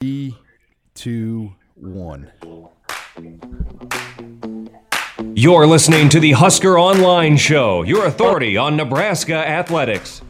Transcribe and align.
Three, 0.00 0.36
two, 0.94 1.54
one. 1.74 2.30
You're 5.34 5.66
listening 5.66 6.08
to 6.10 6.20
the 6.20 6.32
Husker 6.32 6.78
Online 6.78 7.36
Show, 7.36 7.82
your 7.82 8.06
authority 8.06 8.56
on 8.56 8.76
Nebraska 8.76 9.34
athletics. 9.34 10.20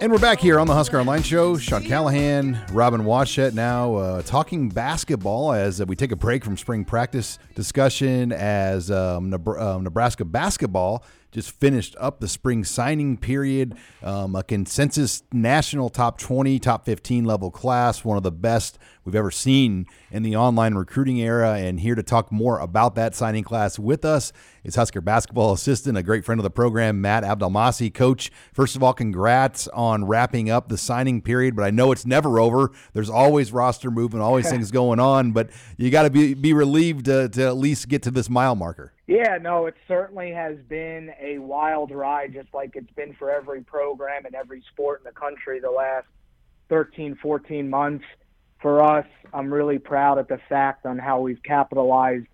And 0.00 0.12
we're 0.12 0.18
back 0.18 0.40
here 0.40 0.58
on 0.58 0.66
the 0.66 0.74
Husker 0.74 0.98
Online 0.98 1.22
Show. 1.22 1.56
Sean 1.56 1.82
Callahan, 1.82 2.60
Robin 2.72 3.02
Washut 3.02 3.54
now 3.54 3.94
uh, 3.94 4.22
talking 4.22 4.68
basketball 4.68 5.52
as 5.52 5.80
uh, 5.80 5.86
we 5.86 5.96
take 5.96 6.12
a 6.12 6.16
break 6.16 6.44
from 6.44 6.56
spring 6.56 6.84
practice 6.84 7.38
discussion 7.54 8.32
as 8.32 8.90
um, 8.90 9.30
Nebraska 9.30 10.24
basketball 10.24 11.04
just 11.34 11.50
finished 11.50 11.96
up 11.98 12.20
the 12.20 12.28
spring 12.28 12.62
signing 12.62 13.16
period. 13.16 13.76
Um, 14.02 14.36
a 14.36 14.44
consensus 14.44 15.24
national 15.32 15.90
top 15.90 16.16
20, 16.18 16.60
top 16.60 16.86
15 16.86 17.24
level 17.24 17.50
class, 17.50 18.04
one 18.04 18.16
of 18.16 18.22
the 18.22 18.30
best 18.30 18.78
we've 19.04 19.14
ever 19.14 19.30
seen 19.30 19.86
in 20.10 20.22
the 20.22 20.36
online 20.36 20.74
recruiting 20.74 21.20
era. 21.20 21.54
And 21.54 21.80
here 21.80 21.94
to 21.94 22.02
talk 22.02 22.32
more 22.32 22.58
about 22.58 22.94
that 22.94 23.14
signing 23.14 23.44
class 23.44 23.78
with 23.78 24.04
us 24.04 24.32
is 24.64 24.76
Husker 24.76 25.00
basketball 25.00 25.52
assistant, 25.52 25.98
a 25.98 26.02
great 26.02 26.24
friend 26.24 26.38
of 26.38 26.42
the 26.42 26.50
program, 26.50 27.00
Matt 27.00 27.22
Abdelmassih. 27.22 27.92
Coach, 27.92 28.32
first 28.52 28.76
of 28.76 28.82
all, 28.82 28.94
congrats 28.94 29.68
on 29.68 30.06
wrapping 30.06 30.50
up 30.50 30.68
the 30.68 30.78
signing 30.78 31.20
period, 31.20 31.54
but 31.54 31.64
I 31.64 31.70
know 31.70 31.92
it's 31.92 32.06
never 32.06 32.40
over. 32.40 32.70
There's 32.92 33.10
always 33.10 33.52
roster 33.52 33.90
movement, 33.90 34.22
always 34.22 34.48
things 34.50 34.70
going 34.70 35.00
on, 35.00 35.32
but 35.32 35.50
you 35.76 35.90
got 35.90 36.04
to 36.04 36.10
be, 36.10 36.34
be 36.34 36.52
relieved 36.52 37.04
to, 37.06 37.28
to 37.28 37.46
at 37.46 37.56
least 37.56 37.88
get 37.88 38.02
to 38.04 38.10
this 38.10 38.30
mile 38.30 38.54
marker. 38.54 38.92
Yeah, 39.06 39.36
no, 39.40 39.66
it 39.66 39.74
certainly 39.86 40.30
has 40.32 40.56
been 40.68 41.10
a 41.20 41.38
wild 41.38 41.90
ride, 41.90 42.32
just 42.32 42.48
like 42.54 42.74
it's 42.74 42.90
been 42.92 43.12
for 43.14 43.30
every 43.30 43.60
program 43.60 44.24
and 44.24 44.34
every 44.34 44.62
sport 44.72 45.00
in 45.00 45.04
the 45.04 45.18
country 45.18 45.60
the 45.60 45.70
last 45.70 46.06
13, 46.70 47.16
14 47.20 47.68
months. 47.68 48.04
For 48.64 48.82
us, 48.82 49.04
I'm 49.34 49.52
really 49.52 49.78
proud 49.78 50.16
of 50.16 50.26
the 50.26 50.38
fact 50.48 50.86
on 50.86 50.98
how 50.98 51.20
we've 51.20 51.42
capitalized 51.42 52.24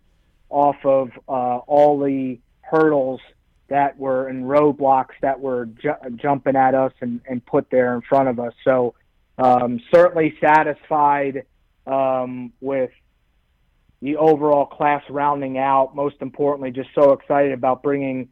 off 0.48 0.76
of 0.84 1.10
uh, 1.28 1.58
all 1.66 1.98
the 1.98 2.38
hurdles 2.60 3.20
that 3.66 3.98
were 3.98 4.28
and 4.28 4.44
roadblocks 4.44 5.18
that 5.22 5.40
were 5.40 5.66
ju- 5.66 5.96
jumping 6.14 6.54
at 6.54 6.76
us 6.76 6.92
and, 7.00 7.20
and 7.28 7.44
put 7.44 7.68
there 7.68 7.96
in 7.96 8.02
front 8.02 8.28
of 8.28 8.38
us. 8.38 8.52
So 8.62 8.94
um, 9.38 9.80
certainly 9.92 10.38
satisfied 10.40 11.46
um, 11.84 12.52
with 12.60 12.92
the 14.00 14.14
overall 14.14 14.66
class 14.66 15.02
rounding 15.10 15.58
out. 15.58 15.96
Most 15.96 16.18
importantly, 16.20 16.70
just 16.70 16.90
so 16.94 17.10
excited 17.10 17.50
about 17.50 17.82
bringing 17.82 18.28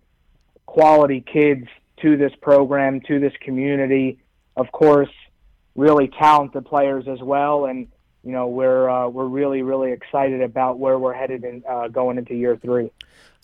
quality 0.66 1.20
kids 1.20 1.66
to 2.02 2.16
this 2.16 2.32
program, 2.42 3.00
to 3.08 3.18
this 3.18 3.32
community. 3.40 4.20
Of 4.56 4.70
course, 4.70 5.10
really 5.74 6.08
talented 6.08 6.64
players 6.66 7.06
as 7.08 7.20
well, 7.20 7.66
and 7.66 7.88
you 8.24 8.32
know 8.32 8.48
we're 8.48 8.88
uh, 8.88 9.08
we're 9.08 9.26
really 9.26 9.62
really 9.62 9.92
excited 9.92 10.42
about 10.42 10.78
where 10.78 10.98
we're 10.98 11.14
headed 11.14 11.44
and 11.44 11.64
uh, 11.66 11.88
going 11.88 12.18
into 12.18 12.34
year 12.34 12.56
three. 12.56 12.90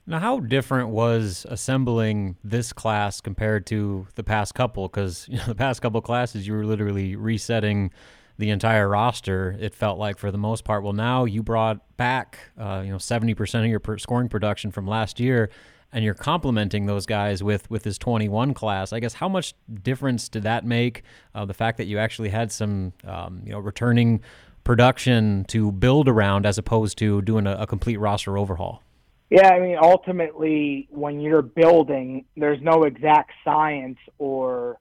Now, 0.06 0.18
how 0.18 0.40
different 0.40 0.90
was 0.90 1.46
assembling 1.48 2.36
this 2.44 2.74
class 2.74 3.22
compared 3.22 3.66
to 3.68 4.06
the 4.16 4.22
past 4.22 4.54
couple? 4.54 4.88
Because 4.88 5.26
you 5.30 5.38
know, 5.38 5.46
the 5.46 5.54
past 5.54 5.80
couple 5.80 6.00
classes, 6.02 6.46
you 6.46 6.52
were 6.52 6.66
literally 6.66 7.16
resetting 7.16 7.90
the 8.36 8.50
entire 8.50 8.88
roster. 8.88 9.56
It 9.60 9.74
felt 9.74 9.98
like 9.98 10.18
for 10.18 10.30
the 10.30 10.38
most 10.38 10.64
part. 10.64 10.82
Well, 10.82 10.92
now 10.92 11.24
you 11.24 11.42
brought 11.42 11.96
back 11.96 12.38
uh, 12.58 12.82
you 12.84 12.90
know 12.90 12.98
seventy 12.98 13.34
percent 13.34 13.64
of 13.64 13.70
your 13.70 13.80
per- 13.80 13.98
scoring 13.98 14.28
production 14.28 14.70
from 14.70 14.86
last 14.86 15.20
year, 15.20 15.50
and 15.94 16.04
you're 16.04 16.12
complementing 16.12 16.86
those 16.86 17.06
guys 17.06 17.42
with 17.42 17.70
with 17.70 17.84
this 17.84 17.96
21 17.96 18.52
class. 18.52 18.92
I 18.92 19.00
guess 19.00 19.14
how 19.14 19.28
much 19.28 19.54
difference 19.82 20.28
did 20.28 20.42
that 20.42 20.66
make? 20.66 21.04
Uh, 21.34 21.44
the 21.46 21.54
fact 21.54 21.78
that 21.78 21.86
you 21.86 21.98
actually 21.98 22.28
had 22.28 22.52
some 22.52 22.92
um, 23.04 23.42
you 23.46 23.52
know 23.52 23.60
returning 23.60 24.20
production 24.64 25.44
to 25.44 25.70
build 25.70 26.08
around 26.08 26.44
as 26.44 26.58
opposed 26.58 26.98
to 26.98 27.22
doing 27.22 27.46
a, 27.46 27.52
a 27.52 27.66
complete 27.66 27.98
roster 27.98 28.36
overhaul. 28.36 28.82
Yeah, 29.30 29.48
I 29.48 29.60
mean, 29.60 29.78
ultimately, 29.80 30.88
when 30.90 31.20
you're 31.20 31.42
building, 31.42 32.24
there's 32.36 32.60
no 32.60 32.82
exact 32.84 33.32
science 33.44 33.98
or 34.18 34.78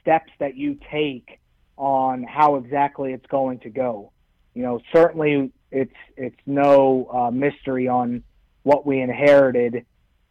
steps 0.00 0.32
that 0.38 0.56
you 0.56 0.78
take 0.90 1.40
on 1.76 2.22
how 2.22 2.56
exactly 2.56 3.12
it's 3.12 3.26
going 3.26 3.60
to 3.60 3.70
go. 3.70 4.12
You 4.54 4.62
know, 4.62 4.80
certainly 4.92 5.52
it's 5.70 5.94
it's 6.16 6.38
no 6.46 7.08
uh, 7.12 7.30
mystery 7.30 7.88
on 7.88 8.22
what 8.62 8.84
we 8.84 9.00
inherited, 9.00 9.86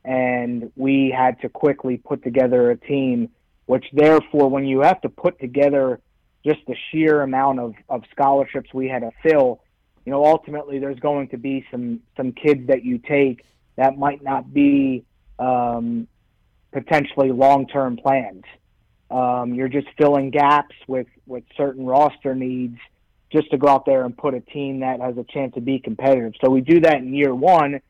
and 0.08 0.72
we 0.76 1.14
had 1.16 1.40
to 1.42 1.50
quickly 1.50 1.98
put 1.98 2.24
together 2.24 2.72
a 2.72 2.78
team. 2.78 3.30
Which, 3.66 3.86
therefore, 3.92 4.50
when 4.50 4.66
you 4.66 4.80
have 4.82 5.02
to 5.02 5.10
put 5.10 5.40
together 5.40 6.00
just 6.46 6.60
the 6.68 6.76
sheer 6.90 7.22
amount 7.22 7.60
of, 7.60 7.74
of 7.90 8.04
scholarships 8.12 8.74
we 8.74 8.88
had 8.88 9.02
to 9.02 9.12
fill, 9.22 9.60
you 10.06 10.12
know, 10.12 10.24
ultimately 10.24 10.80
there's 10.80 11.00
going 11.00 11.28
to 11.30 11.38
be 11.38 11.66
some 11.70 12.00
some 12.16 12.32
kids 12.32 12.68
that 12.68 12.86
you 12.86 12.98
take 12.98 13.44
that 13.76 13.98
might 13.98 14.24
not 14.24 14.54
be 14.54 15.04
um, 15.38 16.08
potentially 16.72 17.32
long 17.32 17.68
term 17.68 17.98
plans. 17.98 18.44
Um, 19.12 19.54
you're 19.54 19.70
just 19.70 19.88
filling 19.98 20.32
gaps 20.32 20.76
with, 20.88 21.08
with 21.26 21.44
certain 21.56 21.86
roster 21.86 22.36
needs 22.36 22.78
just 23.32 23.50
to 23.52 23.58
go 23.58 23.68
out 23.68 23.86
there 23.86 24.06
and 24.06 24.18
put 24.18 24.34
a 24.34 24.42
team 24.42 24.80
that 24.82 25.00
has 25.00 25.18
a 25.18 25.24
chance 25.24 25.54
to 25.56 25.62
be 25.62 25.80
competitive. 25.80 26.34
So 26.44 26.50
we 26.50 26.62
do 26.62 26.80
that 26.82 26.96
in 26.96 27.14
year 27.14 27.34
one, 27.34 27.82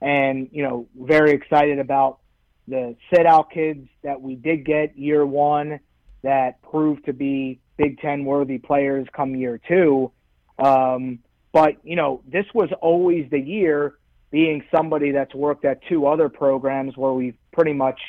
and 0.00 0.48
you 0.52 0.62
know, 0.62 0.86
very 0.98 1.32
excited 1.32 1.78
about 1.78 2.18
the 2.68 2.96
sit 3.12 3.26
out 3.26 3.50
kids 3.50 3.88
that 4.02 4.20
we 4.20 4.34
did 4.34 4.64
get 4.64 4.96
year 4.96 5.26
one 5.26 5.80
that 6.22 6.62
proved 6.62 7.06
to 7.06 7.12
be 7.12 7.60
Big 7.76 7.98
Ten 8.00 8.24
worthy 8.24 8.58
players 8.58 9.06
come 9.12 9.34
year 9.34 9.60
two. 9.66 10.12
Um, 10.58 11.20
but 11.52 11.84
you 11.84 11.96
know, 11.96 12.22
this 12.26 12.46
was 12.54 12.70
always 12.80 13.28
the 13.30 13.40
year 13.40 13.94
being 14.30 14.62
somebody 14.74 15.10
that's 15.10 15.34
worked 15.34 15.64
at 15.64 15.80
two 15.88 16.06
other 16.06 16.28
programs 16.28 16.96
where 16.96 17.12
we've 17.12 17.36
pretty 17.52 17.72
much 17.72 18.00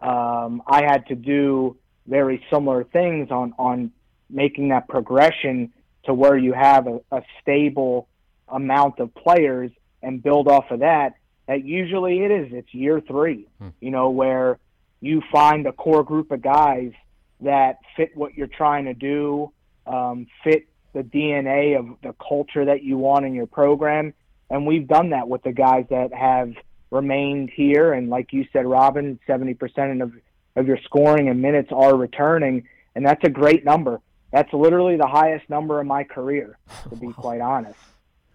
um, 0.00 0.62
I 0.66 0.82
had 0.84 1.06
to 1.08 1.14
do 1.14 1.76
very 2.06 2.44
similar 2.52 2.84
things 2.84 3.30
on 3.30 3.54
on 3.58 3.92
making 4.28 4.68
that 4.68 4.88
progression 4.88 5.72
to 6.04 6.14
where 6.14 6.36
you 6.36 6.52
have 6.52 6.86
a, 6.86 7.00
a 7.10 7.22
stable 7.40 8.08
amount 8.48 8.98
of 9.00 9.14
players 9.14 9.70
and 10.02 10.22
build 10.22 10.48
off 10.48 10.70
of 10.70 10.80
that. 10.80 11.14
That 11.46 11.64
usually 11.64 12.24
it 12.24 12.30
is. 12.30 12.52
It's 12.52 12.72
year 12.72 13.00
three, 13.00 13.48
hmm. 13.58 13.68
you 13.80 13.90
know, 13.90 14.10
where 14.10 14.58
you 15.00 15.22
find 15.32 15.66
a 15.66 15.72
core 15.72 16.04
group 16.04 16.30
of 16.30 16.42
guys 16.42 16.92
that 17.40 17.78
fit 17.96 18.16
what 18.16 18.34
you're 18.34 18.46
trying 18.46 18.84
to 18.84 18.94
do, 18.94 19.50
um, 19.86 20.26
fit 20.44 20.68
the 20.92 21.02
DNA 21.02 21.78
of 21.78 21.86
the 22.02 22.14
culture 22.22 22.64
that 22.66 22.82
you 22.82 22.98
want 22.98 23.24
in 23.24 23.34
your 23.34 23.46
program. 23.46 24.12
And 24.50 24.66
we've 24.66 24.86
done 24.86 25.10
that 25.10 25.28
with 25.28 25.42
the 25.42 25.52
guys 25.52 25.86
that 25.90 26.12
have 26.12 26.52
remained 26.90 27.50
here. 27.50 27.92
And 27.92 28.10
like 28.10 28.32
you 28.32 28.46
said, 28.52 28.66
Robin, 28.66 29.18
70% 29.28 30.02
of, 30.02 30.12
of 30.56 30.66
your 30.66 30.78
scoring 30.84 31.28
and 31.28 31.40
minutes 31.40 31.70
are 31.72 31.96
returning. 31.96 32.68
And 32.94 33.06
that's 33.06 33.22
a 33.24 33.30
great 33.30 33.64
number. 33.64 34.00
That's 34.32 34.52
literally 34.52 34.96
the 34.96 35.06
highest 35.06 35.48
number 35.48 35.80
in 35.80 35.86
my 35.86 36.04
career, 36.04 36.58
to 36.88 36.96
be 36.96 37.12
quite 37.12 37.40
honest, 37.40 37.78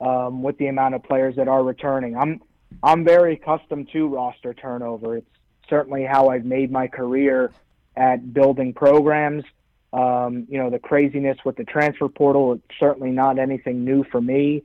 um, 0.01 0.41
with 0.41 0.57
the 0.57 0.67
amount 0.67 0.95
of 0.95 1.03
players 1.03 1.35
that 1.35 1.47
are 1.47 1.63
returning. 1.63 2.17
I'm, 2.17 2.41
I'm 2.83 3.03
very 3.03 3.33
accustomed 3.33 3.89
to 3.93 4.07
roster 4.07 4.53
turnover. 4.53 5.17
It's 5.17 5.27
certainly 5.69 6.03
how 6.03 6.29
I've 6.29 6.45
made 6.45 6.71
my 6.71 6.87
career 6.87 7.51
at 7.95 8.33
building 8.33 8.73
programs. 8.73 9.43
Um, 9.93 10.45
you 10.49 10.57
know, 10.57 10.69
the 10.69 10.79
craziness 10.79 11.37
with 11.45 11.55
the 11.55 11.63
transfer 11.63 12.09
portal, 12.09 12.53
it's 12.53 12.79
certainly 12.79 13.11
not 13.11 13.39
anything 13.39 13.85
new 13.85 14.03
for 14.03 14.19
me. 14.19 14.63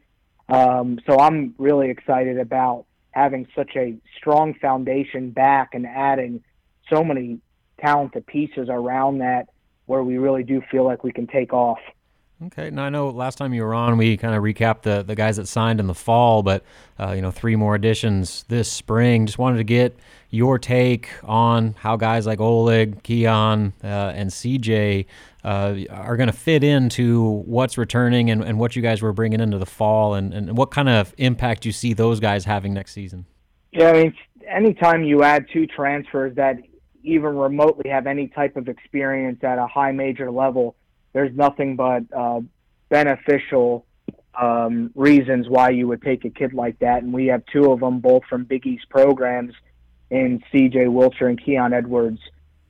Um, 0.49 0.99
so 1.07 1.19
I'm 1.21 1.55
really 1.59 1.91
excited 1.91 2.39
about 2.39 2.87
having 3.13 3.47
such 3.55 3.71
a 3.77 3.97
strong 4.17 4.55
foundation 4.55 5.31
back 5.31 5.75
and 5.75 5.87
adding 5.87 6.43
so 6.89 7.05
many 7.05 7.39
talented 7.81 8.27
pieces 8.27 8.69
around 8.69 9.19
that 9.19 9.49
where 9.87 10.03
we 10.03 10.19
really 10.19 10.43
do 10.43 10.63
feel 10.71 10.85
like 10.85 11.03
we 11.05 11.13
can 11.13 11.27
take 11.27 11.53
off. 11.53 11.79
Okay. 12.47 12.71
Now 12.71 12.85
I 12.85 12.89
know 12.89 13.11
last 13.11 13.37
time 13.37 13.53
you 13.53 13.63
were 13.63 13.75
on, 13.75 13.99
we 13.99 14.17
kind 14.17 14.35
of 14.35 14.43
recapped 14.43 14.83
the 14.83 15.03
the 15.03 15.15
guys 15.15 15.37
that 15.37 15.47
signed 15.47 15.79
in 15.79 15.87
the 15.87 15.95
fall, 15.95 16.43
but 16.43 16.65
uh, 16.99 17.13
you 17.13 17.21
know 17.21 17.31
three 17.31 17.55
more 17.55 17.75
additions 17.75 18.45
this 18.49 18.71
spring. 18.71 19.27
Just 19.27 19.39
wanted 19.39 19.59
to 19.59 19.65
get 19.65 19.95
your 20.31 20.59
take 20.59 21.11
on 21.23 21.75
how 21.79 21.97
guys 21.97 22.27
like 22.27 22.41
Oleg, 22.41 23.03
Keon, 23.03 23.75
uh, 23.85 23.87
and 23.87 24.31
CJ 24.31 25.05
uh, 25.45 25.77
are 25.91 26.17
going 26.17 26.29
to 26.29 26.33
fit 26.33 26.65
into 26.65 27.43
what's 27.45 27.77
returning 27.77 28.31
and, 28.31 28.43
and 28.43 28.59
what 28.59 28.75
you 28.75 28.81
guys 28.81 29.03
were 29.03 29.13
bringing 29.13 29.41
into 29.41 29.59
the 29.59 29.67
fall, 29.67 30.15
and, 30.15 30.33
and 30.33 30.57
what 30.57 30.71
kind 30.71 30.89
of 30.89 31.13
impact 31.19 31.67
you 31.67 31.73
see 31.73 31.93
those 31.93 32.21
guys 32.21 32.47
having 32.47 32.73
next 32.73 32.93
season. 32.93 33.27
Yeah, 33.73 33.91
I 33.91 33.93
mean, 33.93 34.15
anytime 34.49 35.05
you 35.05 35.23
add 35.23 35.47
two 35.53 35.67
transfers 35.67 36.35
that 36.37 36.57
even 37.03 37.37
remotely 37.37 37.91
have 37.91 38.07
any 38.07 38.29
type 38.29 38.57
of 38.57 38.69
experience 38.69 39.43
at 39.45 39.59
a 39.59 39.67
high 39.67 39.93
major 39.93 40.31
level 40.31 40.77
there's 41.13 41.35
nothing 41.35 41.77
but 41.77 42.03
uh, 42.17 42.41
beneficial 42.89 43.87
um, 44.41 44.91
reasons 44.95 45.49
why 45.49 45.71
you 45.71 45.89
would 45.89 46.03
take 46.03 46.25
a 46.25 46.31
kid 46.31 46.55
like 46.55 46.79
that. 46.81 47.03
And 47.03 47.13
we 47.13 47.27
have 47.27 47.43
two 47.53 47.73
of 47.73 47.81
them, 47.81 48.01
both 48.01 48.25
from 48.29 48.45
Big 48.45 48.67
East 48.67 48.89
programs, 48.89 49.55
in 50.11 50.43
CJ 50.53 50.87
Wilcher 50.89 51.29
and 51.29 51.43
Keon 51.43 51.73
Edwards. 51.73 52.21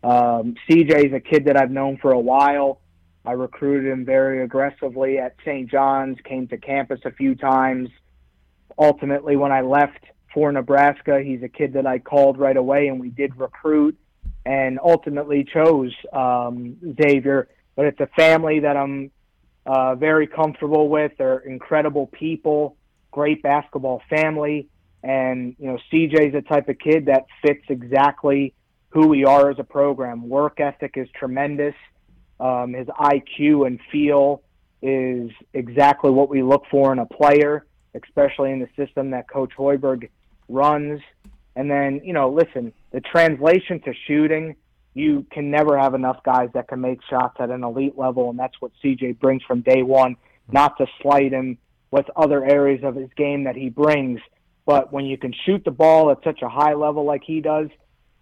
Um, 0.03 0.55
CJ 0.69 1.07
is 1.07 1.13
a 1.13 1.21
kid 1.21 1.47
that 1.47 1.57
I've 1.57 1.71
known 1.71 1.99
for 1.99 2.13
a 2.13 2.21
while. 2.21 2.81
I 3.25 3.33
recruited 3.33 3.91
him 3.91 4.05
very 4.05 4.43
aggressively 4.43 5.19
at 5.19 5.37
St. 5.45 5.71
John's, 5.71 6.19
came 6.25 6.49
to 6.49 6.57
campus 6.57 7.01
a 7.05 7.11
few 7.11 7.35
times. 7.35 7.91
Ultimately, 8.79 9.37
when 9.37 9.53
I 9.53 9.61
left 9.61 10.05
for 10.33 10.51
Nebraska, 10.51 11.21
he's 11.23 11.43
a 11.43 11.49
kid 11.49 11.75
that 11.75 11.87
I 11.87 11.99
called 11.99 12.39
right 12.39 12.57
away, 12.57 12.89
and 12.89 12.99
we 12.99 13.11
did 13.11 13.37
recruit 13.37 13.99
and 14.47 14.79
ultimately 14.83 15.45
chose 15.45 15.95
um, 16.15 16.77
Xavier 17.03 17.49
but 17.81 17.87
it's 17.87 18.01
a 18.01 18.09
family 18.09 18.61
that 18.61 18.77
I'm 18.77 19.11
uh, 19.65 19.95
very 19.95 20.27
comfortable 20.27 20.91
with. 20.91 21.13
They're 21.17 21.39
incredible 21.39 22.09
people, 22.09 22.77
great 23.11 23.43
basketball 23.43 24.03
family, 24.11 24.69
and 25.03 25.57
you 25.59 25.67
know 25.67 25.79
CJ's 25.91 26.35
the 26.35 26.43
type 26.43 26.69
of 26.69 26.79
kid 26.79 27.07
that 27.07 27.25
fits 27.41 27.65
exactly 27.71 28.53
who 28.91 29.07
we 29.07 29.25
are 29.25 29.49
as 29.49 29.59
a 29.59 29.65
program. 29.65 30.29
Work 30.29 30.61
ethic 30.61 30.99
is 30.99 31.09
tremendous. 31.19 31.75
Um, 32.39 32.75
his 32.75 32.87
IQ 32.89 33.67
and 33.67 33.81
feel 33.91 34.43
is 34.83 35.31
exactly 35.55 36.11
what 36.11 36.29
we 36.29 36.43
look 36.43 36.65
for 36.71 36.93
in 36.93 36.99
a 36.99 37.07
player, 37.07 37.65
especially 37.95 38.53
in 38.53 38.59
the 38.59 38.69
system 38.77 39.13
that 39.13 39.27
Coach 39.27 39.53
Hoiberg 39.57 40.11
runs. 40.51 41.01
And 41.57 41.71
then, 41.71 42.03
you 42.05 42.13
know, 42.13 42.29
listen, 42.29 42.75
the 42.93 43.01
translation 43.01 43.81
to 43.87 43.95
shooting 44.07 44.57
you 44.95 45.25
can 45.31 45.51
never 45.51 45.79
have 45.79 45.95
enough 45.95 46.23
guys 46.25 46.49
that 46.55 46.69
can 46.69 46.81
make 46.81 47.01
shots 47.09 47.37
at 47.39 47.51
an 47.51 47.63
elite 47.63 47.97
level, 47.97 48.31
and 48.31 48.39
that's 48.39 48.61
what 48.61 48.73
CJ 48.83 49.19
brings 49.21 49.43
from 49.45 49.61
day 49.61 49.83
one. 49.83 50.17
Not 50.51 50.77
to 50.79 50.87
slight 51.01 51.33
him 51.33 51.59
with 51.91 52.07
other 52.17 52.45
areas 52.45 52.83
of 52.83 52.97
his 52.97 53.09
game 53.17 53.45
that 53.45 53.55
he 53.55 53.69
brings, 53.69 54.21
but 54.67 54.93
when 54.93 55.05
you 55.05 55.17
can 55.17 55.33
shoot 55.47 55.65
the 55.65 55.71
ball 55.71 56.11
at 56.11 56.19
such 56.25 56.43
a 56.43 56.49
high 56.49 56.75
level 56.75 57.05
like 57.05 57.23
he 57.25 57.41
does, 57.41 57.69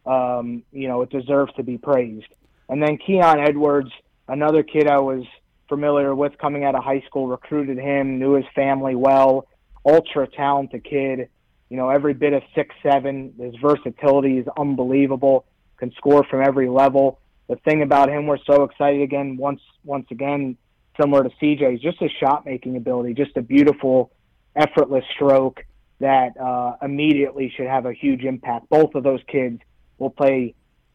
um, 0.04 0.62
you 0.72 0.88
know 0.88 1.02
it 1.02 1.10
deserves 1.10 1.52
to 1.54 1.62
be 1.62 1.78
praised. 1.78 2.28
And 2.68 2.82
then 2.82 2.98
Keon 2.98 3.40
Edwards, 3.40 3.90
another 4.28 4.62
kid 4.62 4.88
I 4.88 4.98
was 4.98 5.24
familiar 5.70 6.14
with 6.14 6.36
coming 6.38 6.64
out 6.64 6.74
of 6.74 6.84
high 6.84 7.02
school, 7.06 7.28
recruited 7.28 7.78
him, 7.78 8.18
knew 8.18 8.34
his 8.34 8.46
family 8.54 8.94
well, 8.94 9.48
ultra 9.86 10.26
talented 10.26 10.84
kid. 10.84 11.28
You 11.70 11.76
know, 11.76 11.88
every 11.88 12.14
bit 12.14 12.34
of 12.34 12.42
six 12.54 12.74
seven. 12.82 13.32
His 13.38 13.54
versatility 13.56 14.38
is 14.38 14.46
unbelievable 14.58 15.46
can 15.78 15.92
score 15.92 16.24
from 16.24 16.42
every 16.42 16.68
level. 16.68 17.20
The 17.48 17.56
thing 17.56 17.82
about 17.82 18.08
him, 18.10 18.26
we're 18.26 18.38
so 18.46 18.64
excited 18.64 19.02
again. 19.02 19.36
Once 19.36 19.60
once 19.84 20.06
again, 20.10 20.56
similar 21.00 21.24
to 21.24 21.30
CJ, 21.40 21.76
is 21.76 21.80
just 21.80 21.98
his 21.98 22.10
shot 22.20 22.44
making 22.44 22.76
ability, 22.76 23.14
just 23.14 23.36
a 23.36 23.42
beautiful, 23.42 24.12
effortless 24.54 25.04
stroke 25.14 25.64
that 26.00 26.38
uh, 26.38 26.76
immediately 26.82 27.52
should 27.56 27.66
have 27.66 27.86
a 27.86 27.92
huge 27.92 28.24
impact. 28.24 28.68
Both 28.68 28.94
of 28.94 29.02
those 29.02 29.20
kids 29.28 29.60
will 29.98 30.10
play 30.10 30.54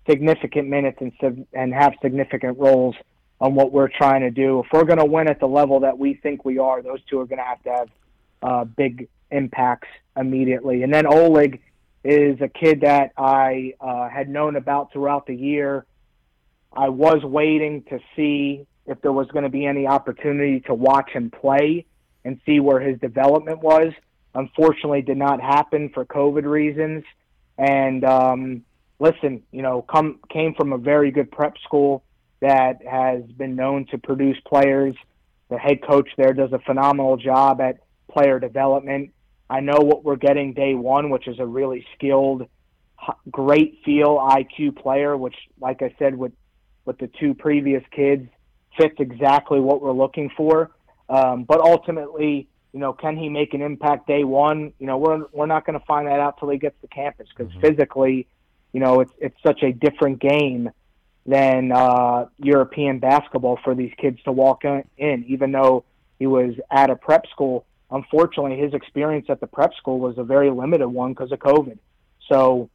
significant 0.10 0.68
minutes 0.68 1.00
and 1.02 1.48
and 1.54 1.74
have 1.74 1.94
significant 2.02 2.60
roles 2.60 2.96
on 3.40 3.56
what 3.56 3.72
we're 3.72 3.90
trying 3.90 4.22
to 4.22 4.32
do. 4.32 4.60
If 4.60 4.68
we're 4.72 4.86
going 4.86 5.00
to 5.00 5.06
win 5.06 5.28
at 5.28 5.40
the 5.40 5.48
level 5.48 5.82
that 5.82 5.98
we 5.98 6.14
think 6.14 6.46
we 6.46 6.60
are, 6.60 6.82
those 6.82 7.04
two 7.10 7.20
are 7.20 7.26
going 7.26 7.40
to 7.40 7.44
have 7.44 7.64
to 7.64 7.70
have 7.70 7.90
uh, 8.42 8.64
big 8.64 9.10
impacts 9.32 9.88
immediately. 10.16 10.84
And 10.84 10.94
then 10.94 11.06
Oleg 11.06 11.62
is 12.04 12.40
a 12.42 12.48
kid 12.48 12.82
that 12.82 13.14
I 13.18 13.74
uh, 13.80 14.10
had 14.10 14.30
known 14.30 14.56
about 14.56 14.92
throughout 14.92 15.26
the 15.26 15.36
year. 15.36 15.86
I 16.76 16.90
was 16.90 17.24
waiting 17.24 17.84
to 17.84 18.00
see 18.16 18.66
if 18.86 19.02
there 19.02 19.14
was 19.14 19.28
going 19.28 19.44
to 19.44 19.50
be 19.50 19.66
any 19.66 19.88
opportunity 19.88 20.60
to 20.62 20.74
watch 20.74 21.12
him 21.12 21.32
play 21.32 21.86
and 22.26 22.40
see 22.46 22.60
where 22.60 22.80
his 22.80 23.00
development 23.00 23.62
was. 23.62 23.94
Unfortunately, 24.36 25.02
did 25.02 25.18
not 25.18 25.40
happen 25.40 25.90
for 25.90 26.06
COVID 26.06 26.44
reasons. 26.44 27.04
And 27.58 28.04
um, 28.04 28.66
listen, 29.00 29.44
you 29.52 29.62
know, 29.62 29.82
come 29.82 30.20
came 30.30 30.56
from 30.56 30.74
a 30.74 30.78
very 30.78 31.12
good 31.12 31.32
prep 31.32 31.58
school 31.60 32.04
that 32.40 32.86
has 32.86 33.24
been 33.24 33.56
known 33.56 33.86
to 33.88 33.98
produce 33.98 34.38
players. 34.46 34.96
The 35.50 35.58
head 35.58 35.82
coach 35.84 36.10
there 36.18 36.34
does 36.34 36.52
a 36.52 36.60
phenomenal 36.60 37.16
job 37.18 37.62
at 37.62 37.78
player 38.12 38.40
development. 38.40 39.14
I 39.50 39.60
know 39.60 39.80
what 39.80 40.04
we're 40.04 40.16
getting 40.16 40.54
day 40.54 40.74
one, 40.74 41.10
which 41.10 41.28
is 41.28 41.40
a 41.40 41.46
really 41.46 41.86
skilled, 41.96 42.48
great 43.30 43.80
feel 43.84 44.18
IQ 44.18 44.78
player, 44.78 45.16
which, 45.18 45.36
like 45.60 45.82
I 45.82 45.94
said, 46.00 46.18
with 46.18 46.32
with 46.86 46.98
the 46.98 47.10
two 47.20 47.34
previous 47.34 47.84
kids, 47.92 48.28
fits 48.78 48.96
exactly 49.00 49.60
what 49.60 49.82
we're 49.82 49.94
looking 49.94 50.30
for. 50.36 50.72
Um, 51.08 51.44
but 51.44 51.62
ultimately, 51.62 52.50
you 52.74 52.80
know, 52.80 52.92
can 52.94 53.16
he 53.16 53.30
make 53.30 53.54
an 53.54 53.62
impact 53.62 54.08
day 54.08 54.24
one? 54.24 54.74
You 54.80 54.88
know, 54.88 54.98
we're 54.98 55.26
we're 55.32 55.46
not 55.46 55.66
going 55.66 55.80
to 55.80 55.86
find 55.86 56.08
that 56.08 56.20
out 56.20 56.40
till 56.40 56.50
he 56.50 56.58
gets 56.58 56.80
to 56.82 56.88
campus 56.88 57.28
because 57.36 57.52
mm-hmm. 57.52 57.62
physically, 57.62 58.28
you 58.72 58.80
know, 58.80 59.02
it's 59.02 59.14
it's 59.20 59.38
such 59.46 59.64
a 59.64 59.72
different 59.72 60.20
game 60.20 60.72
than 61.26 61.72
uh, 61.72 62.26
European 62.38 63.00
basketball 63.00 63.60
for 63.64 63.76
these 63.76 63.94
kids 63.98 64.22
to 64.24 64.32
walk 64.32 64.64
in. 64.66 65.26
Even 65.28 65.52
though 65.52 65.86
he 66.20 66.28
was 66.28 66.56
at 66.72 66.90
a 66.90 66.96
prep 66.96 67.28
school, 67.28 67.66
unfortunately, 67.94 68.58
his 68.58 68.74
experience 68.74 69.28
at 69.30 69.40
the 69.40 69.48
prep 69.48 69.74
school 69.76 70.00
was 70.00 70.18
a 70.18 70.24
very 70.24 70.50
limited 70.50 70.90
one 70.90 71.14
because 71.14 71.32
of 71.32 71.40
COVID. 71.40 71.78
So 72.28 72.70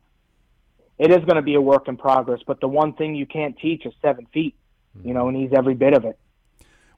it 0.98 1.10
is 1.10 1.18
going 1.18 1.36
to 1.36 1.42
be 1.42 1.54
a 1.54 1.60
work 1.60 1.88
in 1.88 1.96
progress. 1.96 2.40
But 2.46 2.60
the 2.60 2.68
one 2.68 2.94
thing 2.94 3.14
you 3.14 3.26
can't 3.26 3.58
teach 3.58 3.84
is 3.84 3.92
seven 4.00 4.26
feet, 4.32 4.54
you 5.04 5.12
know, 5.12 5.28
and 5.28 5.36
he's 5.36 5.50
every 5.52 5.74
bit 5.74 5.92
of 5.92 6.04
it. 6.04 6.18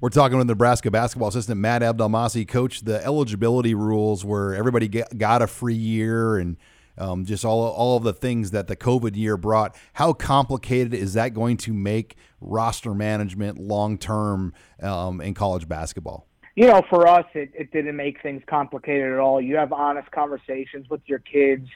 We're 0.00 0.10
talking 0.10 0.38
with 0.38 0.46
Nebraska 0.46 0.90
basketball 0.90 1.28
assistant 1.28 1.60
Matt 1.60 1.82
Abdelmassih. 1.82 2.46
Coach, 2.46 2.82
the 2.82 3.04
eligibility 3.04 3.74
rules 3.74 4.24
where 4.24 4.54
everybody 4.54 4.88
got 4.88 5.42
a 5.42 5.46
free 5.46 5.74
year 5.74 6.38
and 6.38 6.56
um, 6.96 7.24
just 7.24 7.44
all 7.44 7.68
all 7.68 7.96
of 7.96 8.02
the 8.02 8.14
things 8.14 8.50
that 8.50 8.66
the 8.66 8.76
COVID 8.76 9.14
year 9.14 9.36
brought. 9.36 9.76
How 9.94 10.12
complicated 10.14 10.94
is 10.94 11.14
that 11.14 11.34
going 11.34 11.58
to 11.58 11.74
make 11.74 12.16
roster 12.40 12.94
management 12.94 13.58
long 13.58 13.98
term 13.98 14.54
um, 14.82 15.20
in 15.20 15.34
college 15.34 15.68
basketball? 15.68 16.29
You 16.56 16.66
know, 16.66 16.82
for 16.90 17.06
us, 17.06 17.26
it, 17.34 17.52
it 17.54 17.72
didn't 17.72 17.96
make 17.96 18.22
things 18.22 18.42
complicated 18.46 19.12
at 19.12 19.18
all. 19.18 19.40
You 19.40 19.56
have 19.56 19.72
honest 19.72 20.10
conversations 20.10 20.88
with 20.90 21.00
your 21.06 21.20
kids 21.20 21.68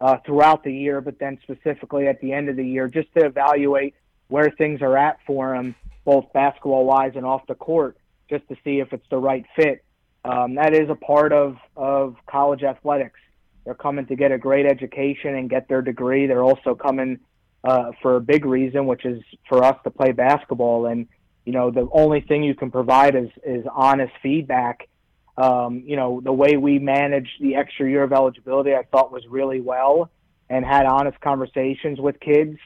uh, 0.00 0.16
throughout 0.24 0.64
the 0.64 0.72
year, 0.72 1.00
but 1.00 1.18
then 1.18 1.38
specifically 1.42 2.06
at 2.06 2.20
the 2.20 2.32
end 2.32 2.48
of 2.48 2.56
the 2.56 2.66
year, 2.66 2.88
just 2.88 3.12
to 3.14 3.24
evaluate 3.24 3.94
where 4.28 4.50
things 4.50 4.82
are 4.82 4.96
at 4.96 5.18
for 5.26 5.54
them, 5.54 5.74
both 6.04 6.32
basketball 6.32 6.84
wise 6.84 7.12
and 7.16 7.26
off 7.26 7.46
the 7.46 7.54
court, 7.54 7.96
just 8.28 8.46
to 8.48 8.56
see 8.64 8.80
if 8.80 8.92
it's 8.92 9.06
the 9.10 9.18
right 9.18 9.44
fit. 9.56 9.84
Um, 10.24 10.54
that 10.54 10.74
is 10.74 10.88
a 10.90 10.94
part 10.94 11.32
of, 11.32 11.56
of 11.76 12.16
college 12.26 12.62
athletics. 12.62 13.18
They're 13.64 13.74
coming 13.74 14.06
to 14.06 14.16
get 14.16 14.32
a 14.32 14.38
great 14.38 14.66
education 14.66 15.34
and 15.34 15.48
get 15.48 15.68
their 15.68 15.82
degree. 15.82 16.26
They're 16.26 16.42
also 16.42 16.74
coming 16.74 17.20
uh, 17.64 17.92
for 18.00 18.16
a 18.16 18.20
big 18.20 18.44
reason, 18.44 18.86
which 18.86 19.04
is 19.04 19.22
for 19.48 19.64
us 19.64 19.76
to 19.84 19.90
play 19.90 20.12
basketball. 20.12 20.86
And 20.86 21.08
you 21.44 21.52
know 21.52 21.70
the 21.70 21.88
only 21.92 22.20
thing 22.20 22.42
you 22.42 22.54
can 22.54 22.70
provide 22.70 23.14
is 23.14 23.30
is 23.44 23.64
honest 23.74 24.12
feedback. 24.22 24.88
Um, 25.36 25.84
you 25.86 25.96
know 25.96 26.20
the 26.20 26.32
way 26.32 26.56
we 26.56 26.78
managed 26.78 27.40
the 27.40 27.54
extra 27.54 27.88
year 27.88 28.02
of 28.02 28.12
eligibility 28.12 28.74
i 28.74 28.82
thought 28.82 29.10
was 29.10 29.26
really 29.26 29.60
well 29.60 30.10
and 30.50 30.66
had 30.66 30.84
honest 30.84 31.18
conversations 31.20 31.98
with 31.98 32.20
kids 32.20 32.58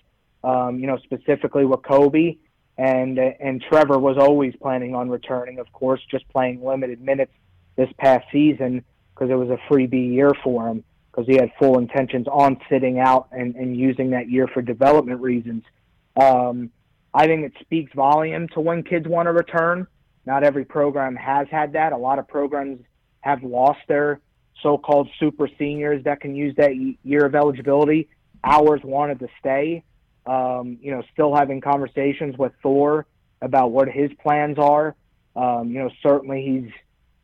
um, 0.43 0.81
you 0.81 0.87
know 0.87 0.99
specifically 1.05 1.65
with 1.65 1.83
kobe. 1.83 2.37
And 2.77 3.19
and 3.19 3.63
trevor 3.63 3.99
was 4.01 4.17
always 4.19 4.55
planning 4.61 4.97
on 4.97 5.09
returning 5.09 5.61
of 5.61 5.71
course 5.73 6.01
just 6.11 6.29
playing 6.31 6.65
limited 6.65 7.01
minutes 7.01 7.33
this 7.77 7.89
past 7.99 8.27
season 8.33 8.85
because 9.15 9.31
it 9.31 9.35
was 9.35 9.51
a 9.51 9.59
free 9.69 9.87
b 9.87 9.99
year 9.99 10.33
for 10.43 10.69
him 10.69 10.83
because 11.15 11.27
he 11.29 11.35
had 11.35 11.53
full 11.59 11.79
intentions 11.79 12.27
on 12.27 12.61
sitting 12.69 12.99
out 12.99 13.29
and, 13.31 13.55
and 13.55 13.77
using 13.77 14.11
that 14.11 14.29
year 14.29 14.49
for 14.49 14.63
development 14.63 15.21
reasons. 15.21 15.63
Um, 16.21 16.71
I 17.15 17.27
think 17.27 17.45
it 17.45 17.53
speaks 17.61 17.93
volume 17.95 18.49
to 18.49 18.61
when 18.61 18.83
kids 18.83 19.07
want 19.07 19.27
to 19.27 19.33
return. 19.33 19.87
Not 20.27 20.43
every 20.43 20.65
program 20.65 21.15
has 21.15 21.47
had 21.49 21.75
that. 21.75 21.93
A 21.93 21.97
lot 21.97 22.19
of 22.19 22.27
programs 22.27 22.81
have 23.21 23.43
lost 23.45 23.81
their 23.87 24.21
so-called 24.63 25.09
super 25.21 25.49
seniors 25.59 26.03
that 26.05 26.21
can 26.21 26.35
use 26.35 26.55
that 26.57 26.75
year 27.05 27.25
of 27.25 27.35
eligibility. 27.35 28.09
Ours 28.43 28.81
wanted 28.83 29.21
to 29.21 29.29
stay. 29.39 29.85
Um, 30.27 30.79
you 30.81 30.91
know, 30.91 31.03
still 31.13 31.35
having 31.35 31.61
conversations 31.61 32.37
with 32.37 32.53
Thor 32.63 33.07
about 33.43 33.71
what 33.71 33.89
his 33.89 34.11
plans 34.23 34.59
are. 34.59 34.97
Um, 35.37 35.71
you 35.71 35.81
know, 35.81 35.91
certainly 36.03 36.43
he's 36.43 36.73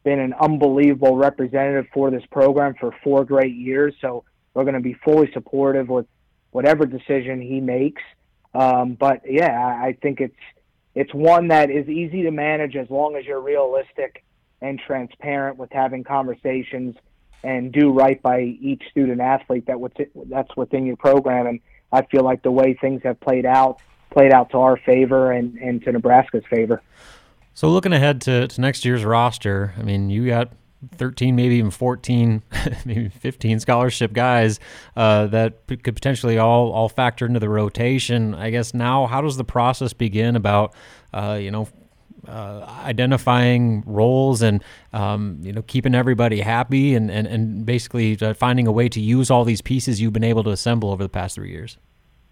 been 0.05 0.21
an 0.21 0.35
unbelievable 0.35 1.17
representative 1.17 1.87
for 1.93 2.11
this 2.11 2.25
program 2.31 2.75
for 2.79 2.95
four 3.03 3.25
great 3.25 3.55
years. 3.55 3.95
So 4.01 4.25
we're 4.55 4.65
going 4.65 4.75
to 4.75 4.81
be 4.81 4.95
fully 5.05 5.31
supportive 5.33 5.89
with 5.89 6.07
whatever 6.51 6.87
decision 6.87 7.41
he 7.41 7.61
makes. 7.61 8.03
Um, 8.55 8.95
but 8.95 9.23
yeah, 9.27 9.59
I 9.59 9.97
think 10.01 10.21
it's 10.21 10.35
it's 10.95 11.15
one 11.15 11.49
that 11.49 11.71
is 11.71 11.89
easy 11.89 12.23
to 12.23 12.31
manage 12.31 12.75
as 12.77 12.91
long 12.91 13.17
as 13.17 13.25
you're 13.25 13.41
realistic 13.41 14.25
and 14.61 14.79
transparent 14.79 15.57
with 15.57 15.71
having 15.73 16.05
conversations 16.05 16.97
and 17.43 17.73
do 17.73 17.91
right 17.93 18.21
by 18.21 18.41
each 18.41 18.83
student 18.91 19.21
athlete 19.21 19.67
that 19.67 19.79
that's 20.29 20.55
within 20.57 20.85
your 20.85 20.97
program. 20.97 21.47
And 21.47 21.61
I 21.93 22.03
feel 22.03 22.23
like 22.23 22.43
the 22.43 22.51
way 22.51 22.75
things 22.75 23.03
have 23.05 23.21
played 23.21 23.47
out 23.47 23.81
played 24.11 24.33
out 24.33 24.51
to 24.51 24.59
our 24.59 24.77
favor 24.77 25.31
and, 25.31 25.57
and 25.59 25.83
to 25.85 25.93
Nebraska's 25.93 26.45
favor. 26.51 26.83
So 27.55 27.69
looking 27.69 27.93
ahead 27.93 28.21
to, 28.23 28.49
to 28.49 28.61
next 28.61 28.85
year's 28.85 29.05
roster, 29.05 29.73
I 29.79 29.83
mean, 29.83 30.11
you 30.11 30.27
got 30.27 30.51
13, 30.97 31.37
maybe 31.37 31.57
even 31.57 31.71
14, 31.71 32.43
maybe 32.85 33.09
15 33.09 33.61
scholarship 33.61 34.13
guys 34.13 34.61
uh, 34.97 35.27
that 35.27 35.67
p- 35.67 35.77
could 35.77 35.95
potentially 35.95 36.39
all 36.39 36.73
all 36.73 36.89
factor 36.89 37.27
into 37.27 37.41
the 37.41 37.49
rotation. 37.49 38.35
I 38.35 38.51
guess 38.51 38.73
now, 38.73 39.07
how 39.07 39.21
does 39.21 39.37
the 39.37 39.45
process 39.45 39.93
begin 39.93 40.37
about 40.37 40.75
uh, 41.13 41.39
you 41.41 41.51
know 41.51 41.69
uh, 42.27 42.83
identifying 42.85 43.83
roles 43.87 44.43
and 44.43 44.63
um, 44.93 45.39
you 45.43 45.53
know 45.53 45.63
keeping 45.63 45.95
everybody 45.95 46.41
happy 46.41 46.95
and 46.95 47.11
and, 47.11 47.27
and 47.27 47.67
basically 47.67 48.19
uh, 48.21 48.35
finding 48.35 48.67
a 48.67 48.73
way 48.73 48.89
to 48.89 49.01
use 49.01 49.31
all 49.31 49.45
these 49.45 49.61
pieces 49.61 50.01
you've 50.01 50.13
been 50.13 50.25
able 50.25 50.45
to 50.45 50.51
assemble 50.51 50.91
over 50.91 51.03
the 51.03 51.09
past 51.09 51.35
three 51.35 51.51
years? 51.51 51.79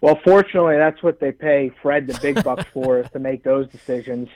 Well, 0.00 0.18
fortunately, 0.24 0.76
that's 0.76 1.02
what 1.02 1.20
they 1.20 1.32
pay 1.32 1.72
Fred 1.82 2.06
the 2.06 2.18
big 2.20 2.42
bucks 2.44 2.64
for 2.72 3.00
is 3.00 3.10
to 3.10 3.18
make 3.18 3.42
those 3.42 3.68
decisions. 3.68 4.28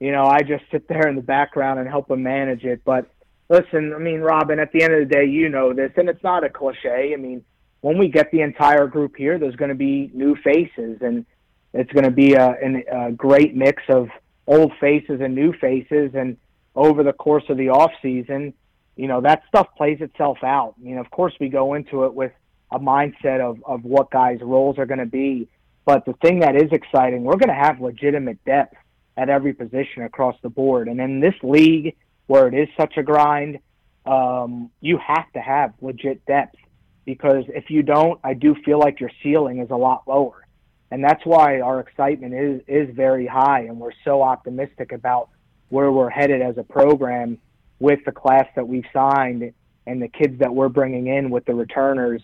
You 0.00 0.10
know, 0.10 0.24
I 0.26 0.42
just 0.42 0.64
sit 0.70 0.88
there 0.88 1.08
in 1.08 1.16
the 1.16 1.22
background 1.22 1.78
and 1.78 1.88
help 1.88 2.10
him 2.10 2.22
manage 2.22 2.64
it, 2.64 2.82
but 2.84 3.06
listen, 3.48 3.92
I 3.94 3.98
mean, 3.98 4.20
Robin, 4.20 4.58
at 4.58 4.72
the 4.72 4.82
end 4.82 4.94
of 4.94 5.00
the 5.00 5.14
day, 5.14 5.24
you 5.24 5.48
know 5.48 5.72
this, 5.72 5.92
and 5.96 6.08
it's 6.08 6.22
not 6.22 6.44
a 6.44 6.48
cliche. 6.48 7.12
I 7.12 7.16
mean, 7.16 7.44
when 7.80 7.98
we 7.98 8.08
get 8.08 8.30
the 8.30 8.40
entire 8.40 8.86
group 8.86 9.16
here, 9.16 9.38
there's 9.38 9.56
going 9.56 9.68
to 9.68 9.74
be 9.74 10.10
new 10.14 10.36
faces, 10.36 10.98
and 11.02 11.26
it's 11.72 11.92
going 11.92 12.04
to 12.04 12.10
be 12.10 12.34
a, 12.34 12.56
a 12.90 13.12
great 13.12 13.54
mix 13.54 13.82
of 13.88 14.08
old 14.46 14.72
faces 14.80 15.20
and 15.20 15.34
new 15.34 15.52
faces. 15.52 16.12
And 16.14 16.36
over 16.74 17.02
the 17.02 17.12
course 17.12 17.44
of 17.48 17.56
the 17.56 17.68
off 17.68 17.92
season, 18.00 18.54
you 18.96 19.08
know, 19.08 19.20
that 19.20 19.42
stuff 19.48 19.68
plays 19.76 20.00
itself 20.00 20.38
out. 20.42 20.74
I 20.78 20.84
mean, 20.84 20.98
of 20.98 21.10
course, 21.10 21.34
we 21.40 21.48
go 21.48 21.74
into 21.74 22.04
it 22.04 22.14
with 22.14 22.32
a 22.70 22.78
mindset 22.78 23.40
of, 23.40 23.62
of 23.66 23.84
what 23.84 24.10
guys' 24.10 24.38
roles 24.40 24.78
are 24.78 24.86
going 24.86 24.98
to 24.98 25.06
be. 25.06 25.48
But 25.84 26.06
the 26.06 26.14
thing 26.14 26.40
that 26.40 26.56
is 26.56 26.72
exciting, 26.72 27.24
we're 27.24 27.36
going 27.36 27.48
to 27.48 27.54
have 27.54 27.80
legitimate 27.80 28.42
depth 28.44 28.76
at 29.16 29.28
every 29.28 29.52
position 29.52 30.02
across 30.02 30.36
the 30.42 30.48
board. 30.48 30.88
And 30.88 31.00
in 31.00 31.20
this 31.20 31.34
league, 31.42 31.96
where 32.26 32.48
it 32.48 32.54
is 32.54 32.68
such 32.76 32.96
a 32.96 33.02
grind, 33.02 33.58
um, 34.06 34.70
you 34.80 34.98
have 34.98 35.30
to 35.32 35.40
have 35.40 35.74
legit 35.80 36.24
depth 36.26 36.56
because 37.04 37.44
if 37.48 37.70
you 37.70 37.82
don't, 37.82 38.18
I 38.24 38.34
do 38.34 38.54
feel 38.64 38.78
like 38.78 39.00
your 39.00 39.10
ceiling 39.22 39.58
is 39.60 39.70
a 39.70 39.76
lot 39.76 40.02
lower. 40.06 40.46
And 40.90 41.02
that's 41.02 41.24
why 41.24 41.60
our 41.60 41.80
excitement 41.80 42.34
is, 42.34 42.62
is 42.68 42.94
very 42.94 43.26
high 43.26 43.62
and 43.62 43.78
we're 43.78 43.92
so 44.04 44.22
optimistic 44.22 44.92
about 44.92 45.28
where 45.68 45.90
we're 45.90 46.10
headed 46.10 46.40
as 46.40 46.56
a 46.56 46.62
program 46.62 47.38
with 47.78 48.00
the 48.04 48.12
class 48.12 48.46
that 48.56 48.66
we've 48.66 48.84
signed 48.92 49.52
and 49.86 50.00
the 50.00 50.08
kids 50.08 50.38
that 50.38 50.54
we're 50.54 50.68
bringing 50.68 51.06
in 51.08 51.30
with 51.30 51.44
the 51.44 51.54
returners. 51.54 52.22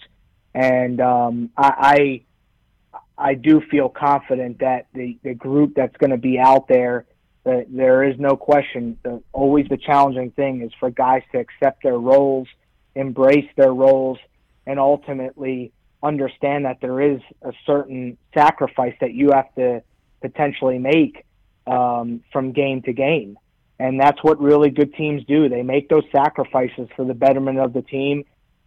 And 0.54 1.00
um, 1.00 1.50
I, 1.57 2.25
I, 2.88 3.00
I 3.30 3.35
do 3.35 3.61
feel 3.71 3.88
confident 3.88 4.61
that 4.61 4.87
the, 4.95 5.19
the 5.23 5.35
group 5.35 5.75
that's 5.75 5.97
going 5.97 6.11
to 6.11 6.16
be 6.16 6.38
out 6.38 6.69
there 6.69 7.07
there 7.69 8.02
is 8.04 8.19
no 8.19 8.37
question. 8.37 8.99
The, 9.02 9.23
always 9.33 9.66
the 9.69 9.76
challenging 9.76 10.30
thing 10.33 10.62
is 10.62 10.73
for 10.78 10.90
guys 10.90 11.23
to 11.33 11.38
accept 11.38 11.83
their 11.83 11.99
roles, 11.99 12.49
embrace 12.95 13.49
their 13.57 13.73
roles, 13.73 14.19
and 14.66 14.78
ultimately 14.78 15.73
understand 16.02 16.64
that 16.64 16.78
there 16.80 17.00
is 17.00 17.21
a 17.42 17.52
certain 17.66 18.16
sacrifice 18.35 18.95
that 19.00 19.12
you 19.12 19.30
have 19.33 19.54
to 19.54 19.83
potentially 20.21 20.78
make 20.78 21.25
um, 21.66 22.23
from 22.33 22.52
game 22.52 22.83
to 22.83 22.92
game. 22.92 23.38
And 23.78 23.99
that's 23.99 24.23
what 24.23 24.40
really 24.40 24.71
good 24.71 24.95
teams 24.95 25.25
do. 25.25 25.49
They 25.49 25.62
make 25.62 25.88
those 25.88 26.04
sacrifices 26.12 26.88
for 26.97 27.04
the 27.04 27.14
betterment 27.14 27.59
of 27.59 27.73
the 27.73 27.83
team. 27.83 28.25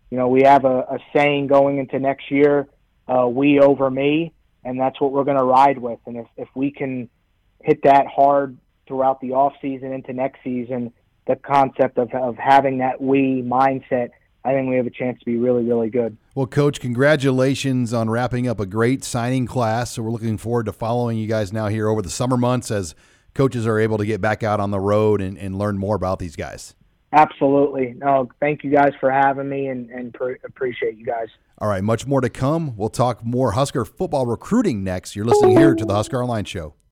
You 0.09 0.17
know, 0.17 0.27
we 0.27 0.43
have 0.43 0.65
a, 0.65 0.79
a 0.79 0.99
saying 1.15 1.47
going 1.47 1.77
into 1.77 1.99
next 1.99 2.31
year, 2.31 2.67
uh, 3.07 3.27
we 3.27 3.59
over 3.59 3.89
me, 3.89 4.33
and 4.63 4.79
that's 4.79 4.99
what 4.99 5.11
we're 5.11 5.23
going 5.23 5.37
to 5.37 5.43
ride 5.43 5.77
with. 5.77 5.99
And 6.05 6.17
if, 6.17 6.27
if 6.37 6.47
we 6.55 6.71
can 6.71 7.09
hit 7.61 7.83
that 7.83 8.07
hard 8.07 8.57
throughout 8.87 9.21
the 9.21 9.31
off 9.31 9.53
season 9.61 9.93
into 9.93 10.13
next 10.13 10.39
season, 10.43 10.93
the 11.27 11.35
concept 11.35 11.97
of, 11.97 12.13
of 12.13 12.37
having 12.37 12.79
that 12.79 13.01
we 13.01 13.41
mindset, 13.45 14.09
I 14.45 14.53
think 14.53 14.69
we 14.69 14.75
have 14.75 14.87
a 14.87 14.91
chance 14.91 15.19
to 15.19 15.25
be 15.25 15.37
really, 15.37 15.63
really 15.63 15.89
good. 15.89 16.17
Well, 16.35 16.47
Coach, 16.47 16.81
congratulations 16.81 17.93
on 17.93 18.09
wrapping 18.09 18.47
up 18.47 18.59
a 18.59 18.65
great 18.65 19.03
signing 19.03 19.45
class. 19.45 19.91
So 19.91 20.03
we're 20.03 20.11
looking 20.11 20.37
forward 20.37 20.65
to 20.65 20.73
following 20.73 21.17
you 21.17 21.27
guys 21.27 21.53
now 21.53 21.67
here 21.67 21.87
over 21.87 22.01
the 22.01 22.09
summer 22.09 22.35
months 22.35 22.69
as 22.69 22.93
coaches 23.33 23.65
are 23.65 23.79
able 23.79 23.97
to 23.97 24.05
get 24.05 24.19
back 24.19 24.43
out 24.43 24.59
on 24.59 24.71
the 24.71 24.79
road 24.79 25.21
and, 25.21 25.37
and 25.37 25.57
learn 25.57 25.77
more 25.77 25.95
about 25.95 26.19
these 26.19 26.35
guys. 26.35 26.75
Absolutely. 27.13 27.93
No, 27.97 28.27
thank 28.39 28.63
you 28.63 28.71
guys 28.71 28.91
for 28.99 29.11
having 29.11 29.47
me 29.47 29.67
and, 29.67 29.89
and 29.91 30.13
pre- 30.13 30.37
appreciate 30.43 30.97
you 30.97 31.05
guys. 31.05 31.27
All 31.59 31.67
right, 31.69 31.83
much 31.83 32.07
more 32.07 32.19
to 32.21 32.29
come. 32.29 32.75
We'll 32.75 32.89
talk 32.89 33.23
more 33.23 33.51
Husker 33.51 33.85
football 33.85 34.25
recruiting 34.25 34.83
next. 34.83 35.15
You're 35.15 35.25
listening 35.25 35.57
here 35.57 35.75
to 35.75 35.85
the 35.85 35.93
Husker 35.93 36.21
Online 36.21 36.43
Show. 36.43 36.73